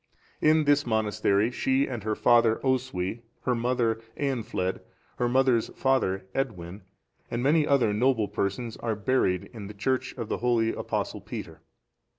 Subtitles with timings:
[0.41, 4.79] In this monastery, she and her father, Oswy, her mother, Eanfled,
[5.17, 6.81] her mother's father, Edwin,(442)
[7.29, 11.61] and many other noble persons, are buried in the church of the holy Apostle Peter.